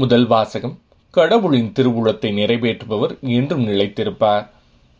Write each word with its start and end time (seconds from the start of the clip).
முதல் 0.00 0.26
வாசகம் 0.26 0.74
கடவுளின் 1.10 1.68
திருவுளத்தை 1.76 2.30
நிறைவேற்றுபவர் 2.38 3.12
என்றும் 3.36 3.62
நிலைத்திருப்பார். 3.66 4.42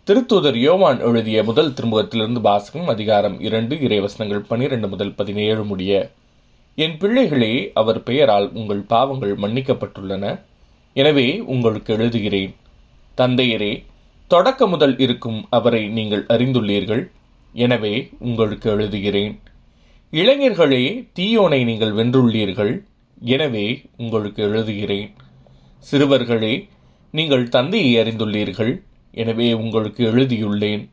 திருத்தூதர் 0.07 0.59
யோவான் 0.59 1.01
எழுதிய 1.01 1.43
முதல் 1.43 1.73
திருமுகத்திலிருந்து 1.73 2.41
வாசகம் 2.41 2.89
அதிகாரம் 2.89 3.37
இரண்டு 3.41 3.77
இறைவசனங்கள் 3.77 4.47
பனிரெண்டு 4.51 4.89
முதல் 4.89 5.13
பதினேழு 5.15 5.65
முடிய 5.65 5.93
என் 6.75 6.97
பிள்ளைகளே 6.99 7.53
அவர் 7.75 8.03
பெயரால் 8.03 8.49
உங்கள் 8.53 8.83
பாவங்கள் 8.95 9.35
மன்னிக்கப்பட்டுள்ளன. 9.37 10.25
எனவே 10.93 11.29
உங்களுக்கு 11.39 11.97
எழுதுகிறேன். 11.97 12.55
தந்தையரே 13.19 13.73
தொடக்க 14.29 14.67
முதல் 14.67 14.99
இருக்கும் 14.99 15.47
அவரை 15.51 15.89
நீங்கள் 15.89 16.27
அறிந்துள்ளீர்கள். 16.35 17.05
எனவே 17.53 17.95
உங்களுக்கு 18.19 18.69
எழுதுகிறேன். 18.77 19.37
இளைஞர்களே 20.13 20.85
தீயோனை 21.19 21.65
நீங்கள் 21.65 21.95
வென்றுள்ளீர்கள். 21.95 22.75
எனவே 23.21 23.83
உங்களுக்கு 23.97 24.43
எழுதுகிறேன் 24.49 25.11
சிறுவர்களே 25.91 26.69
நீங்கள் 27.11 27.49
தந்தையை 27.49 28.05
அறிந்துள்ளீர்கள். 28.05 28.83
எனவே 29.11 29.53
உங்களுக்கு 29.53 30.05
எழுதியுள்ளேன் 30.05 30.91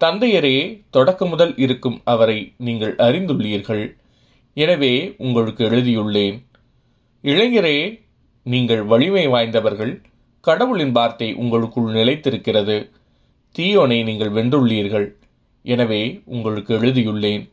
தந்தையரே 0.00 0.82
தொடக்க 0.90 1.26
முதல் 1.26 1.56
இருக்கும் 1.56 2.00
அவரை 2.04 2.52
நீங்கள் 2.56 2.94
அறிந்துள்ளீர்கள். 2.96 3.96
எனவே 4.54 5.14
உங்களுக்கு 5.16 5.64
எழுதியுள்ளேன் 5.64 6.42
இளைஞரே 7.24 8.02
நீங்கள் 8.42 8.82
வலிமை 8.84 9.26
வாய்ந்தவர்கள். 9.26 10.02
கடவுளின் 10.40 10.92
வார்த்தை 10.92 11.34
உங்களுக்குள் 11.34 11.92
நிலைத்திருக்கிறது. 11.92 12.90
தீயோனை 13.58 14.04
நீங்கள் 14.04 14.30
வென்றுள்ளீர்கள். 14.30 15.14
எனவே 15.62 16.20
உங்களுக்கு 16.24 16.78
எழுதியுள்ளேன் 16.78 17.50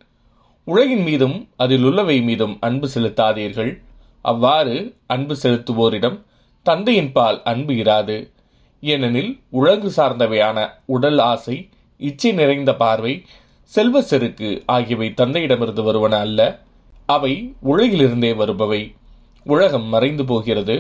உலகின் 0.64 1.04
மீதும் 1.04 1.48
அதில் 1.56 1.84
உள்ளவை 1.84 2.22
மீதும் 2.22 2.58
அன்பு 2.60 2.90
செலுத்தாதீர்கள். 2.96 3.82
அவ்வாறு 4.32 4.76
அன்பு 5.08 5.36
செலுத்துவோரிடம் 5.44 6.18
தந்தையின் 6.66 7.12
பால் 7.12 7.40
அன்பு 7.44 7.74
இராது. 7.74 8.18
ஏனெனில் 8.84 9.32
உலகு 9.50 9.90
சார்ந்தவையான 9.96 10.58
உடல் 10.86 11.20
ஆசை 11.32 11.58
இச்சை 12.00 12.32
நிறைந்த 12.32 12.72
பார்வை 12.76 13.14
செல்வ 13.72 14.02
செருக்கு 14.02 14.50
ஆகியவை 14.66 15.08
தந்தையிடமிருந்து 15.22 15.84
வருவன 15.84 16.16
அல்ல. 16.18 16.42
அவை 17.06 17.34
உலகிலிருந்தே 17.72 18.32
வருபவை. 18.42 18.82
உலகம் 19.46 19.88
மறைந்து 19.94 20.24
போகிறது. 20.26 20.76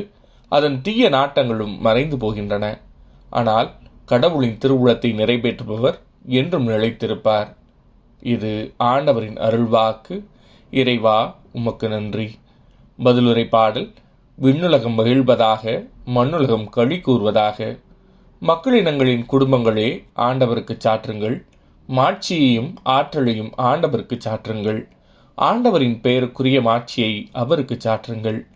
அதன் 0.51 0.77
தீய 0.81 1.09
நாட்டங்களும் 1.09 1.75
மறைந்து 1.79 2.17
போகின்றன. 2.17 2.65
ஆனால் 3.29 3.69
கடவுளின் 4.05 4.59
திருவுளத்தை 4.63 5.09
நிறைவேற்றுபவர் 5.21 5.97
என்றும் 6.39 6.67
நிலைத்திருப்பார். 6.67 7.49
இது 8.23 8.51
ஆண்டவரின் 8.91 9.39
அருள்வாக்கு. 9.47 10.15
இறைவா 10.73 11.17
உமக்கு 11.51 11.87
நன்றி. 11.87 12.27
பதிலுரை 13.03 13.47
பாடல் 13.47 13.93
விண்ணுலகம் 14.41 14.97
மகிழ்வதாக 14.97 15.87
மண்ணுலகம் 16.05 16.69
களி 16.69 16.99
கூறுவதாக. 16.99 17.77
மக்களினங்களின் 18.41 19.25
குடும்பங்களே 19.31 20.03
ஆண்டவருக்கு 20.15 20.77
சாற்றுங்கள். 20.85 21.45
மாட்சியையும் 21.87 22.73
ஆற்றலையும் 22.83 23.53
ஆண்டவருக்கு 23.57 24.19
சாற்றுங்கள். 24.25 24.87
ஆண்டவரின் 25.35 26.01
பெயருக்குரிய 26.01 26.61
மாட்சியை 26.61 27.29
அவருக்கு 27.31 27.77
சாற்றுங்கள். 27.85 28.47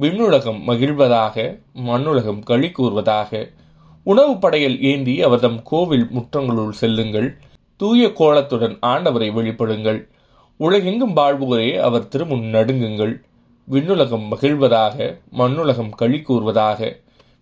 விண்ணுலகம் 0.00 0.60
மகிழ்வதாக 0.66 1.60
மண்ணுலகம் 1.74 2.42
களி 2.42 2.70
கூறுவதாக. 2.70 3.50
உணவு 4.02 4.38
படையல் 4.38 4.82
ஏந்தி 4.82 5.22
அவர்தம் 5.22 5.62
கோவில் 5.62 6.08
முற்றங்களுள் 6.14 6.70
செல்லுங்கள். 6.70 7.38
தூய 7.76 8.12
கோலத்துடன் 8.12 8.78
ஆண்டவரை 8.86 9.30
வெளிப்படுங்கள். 9.30 10.08
உலகெங்கும் 10.56 11.16
வாழ்வோரே 11.16 11.76
அவர் 11.78 12.08
திருமுன் 12.08 12.50
நடுங்குங்கள். 12.50 13.22
விண்ணுலகம் 13.70 14.26
மகிழ்வதாக 14.32 15.18
மண்ணுலகம் 15.38 15.90
களி 15.90 16.22
கூறுவதாக. 16.22 16.98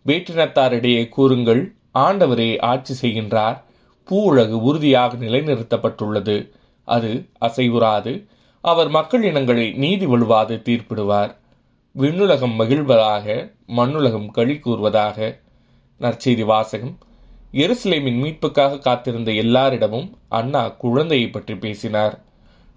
வேற்றினத்தாரிடையே 0.07 1.09
கூறுங்கள் 1.09 1.75
ஆண்டவரே 1.95 2.61
ஆட்சி 2.61 2.95
செய்கின்றார் 3.01 3.61
பூ 4.05 4.23
உலகு 4.23 4.63
உறுதியாக 4.63 5.17
நிலைநிறுத்தப்பட்டுள்ளது. 5.17 6.51
அது 6.85 7.29
அசைவுறாது 7.41 8.27
அவர் 8.61 8.89
மக்கள் 8.89 9.25
இனங்களை 9.25 9.73
நீதி 9.73 10.07
வலுவாது 10.07 10.63
தீர்ப்பிடுவார். 10.65 11.37
விண்ணுலகம் 11.99 12.59
மகிழ்வதாக 12.59 13.55
மண்ணுலகம் 13.69 14.31
களி 14.31 14.59
கூறுவதாக. 14.59 15.39
நற்செய்தி 16.01 16.45
வாசகம். 16.45 16.99
எருசலேமின் 17.53 18.21
மீட்புக்காக 18.25 18.79
காத்திருந்த 18.79 19.31
எல்லாரிடமும் 19.33 20.11
அண்ணா 20.29 20.69
குழந்தையை 20.69 21.29
பற்றி 21.29 21.57
பேசினார். 21.57 22.21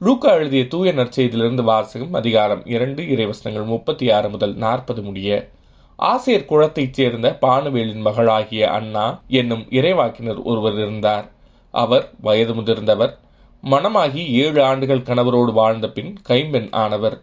லூக்கா 0.01 0.31
எழுதிய 0.31 0.67
தூய 0.67 0.93
நற்செய்தியிலிருந்து 0.93 1.63
வாசகம் 1.63 2.13
அதிகாரம் 2.13 2.65
இரண்டு 2.65 3.03
இறைவசனங்கள் 3.03 3.65
முப்பத்தி 3.65 4.11
ஆறு 4.11 4.29
முதல் 4.29 4.55
நாற்பது 4.55 5.01
முடிய 5.01 5.49
ஆசிரியர் 5.95 6.45
குளத்தைச் 6.45 6.93
சேர்ந்த 6.93 7.37
பானுவேலின் 7.41 8.01
மகளாகிய 8.01 8.71
அண்ணா 8.71 9.21
என்னும் 9.27 9.61
இறைவாக்கினர் 9.69 10.41
ஒருவர் 10.43 10.73
இருந்தார். 10.73 11.31
அவர் 11.71 12.09
வயது 12.21 12.53
முதிர்ந்தவர். 12.53 13.17
மணமாகி 13.61 14.25
ஏழு 14.27 14.63
ஆண்டுகள் 14.63 15.01
கணவரோடு 15.01 15.53
வாழ்ந்த 15.53 15.89
பின் 15.89 16.15
கைம்பெண் 16.21 16.67
ஆனவர். 16.71 17.21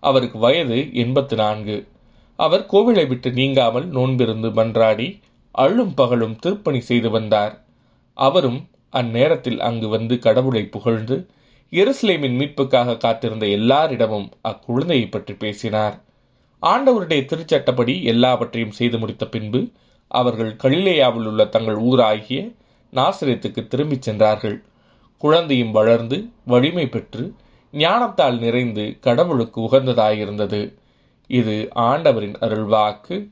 அவருக்கு 0.00 0.38
வயது 0.38 0.94
எண்பத்து 0.94 1.36
நான்கு. 1.36 1.88
அவர் 2.36 2.66
கோவிலை 2.72 3.06
விட்டு 3.06 3.32
நீங்காமல் 3.32 3.90
நோன்பிருந்து 3.90 4.50
மன்றாடி 4.52 5.20
அள்ளும் 5.50 5.94
பகலும் 5.94 6.36
திருப்பணி 6.36 6.80
செய்து 6.80 7.10
வந்தார். 7.10 7.64
அவரும் 8.14 8.68
அந்நேரத்தில் 8.92 9.58
அங்கு 9.58 9.88
வந்து 9.88 10.18
கடவுளை 10.18 10.64
புகழ்ந்து 10.66 11.26
எருசலேமின் 11.74 12.36
மீட்புக்காக 12.40 12.96
காத்திருந்த 12.96 13.46
எல்லாரிடமும் 13.46 14.28
அக்குழந்தையை 14.48 15.10
பற்றி 15.10 15.34
பேசினார். 15.34 16.02
ஆண்டவருடைய 16.62 17.22
திருச்சட்டப்படி 17.24 18.02
எல்லாவற்றையும் 18.02 18.70
செய்து 18.70 18.98
முடித்த 18.98 19.26
பின்பு 19.26 19.68
அவர்கள் 20.08 20.56
கலிலேயாவில் 20.62 21.26
உள்ள 21.26 21.44
தங்கள் 21.44 21.76
ஊராகிய 21.76 22.54
நாசிரியத்துக்கு 22.92 23.66
திரும்பிச் 23.66 24.02
சென்றார்கள். 24.02 24.62
குழந்தையும் 25.18 25.70
வளர்ந்து 25.70 26.28
வலிமை 26.44 26.86
பெற்று 26.86 27.34
ஞானத்தால் 27.72 28.38
நிறைந்து 28.38 28.96
கடவுளுக்கு 29.00 29.60
உகந்ததாயிருந்தது. 29.60 30.74
இது 31.26 31.68
ஆண்டவரின் 31.72 32.38
அருள்வாக்கு. 32.40 33.30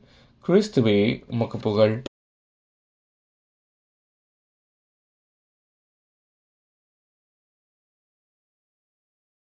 கிறிஸ்துவே 0.49 1.23
உமக்கு 1.31 1.59
புகழ். 1.59 2.03